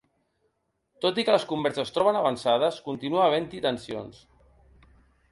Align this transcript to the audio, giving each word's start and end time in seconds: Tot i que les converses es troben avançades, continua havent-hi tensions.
Tot 1.03 1.19
i 1.23 1.25
que 1.25 1.33
les 1.35 1.43
converses 1.51 1.83
es 1.83 1.93
troben 1.97 2.17
avançades, 2.21 2.79
continua 2.87 3.21
havent-hi 3.27 3.61
tensions. 3.67 4.23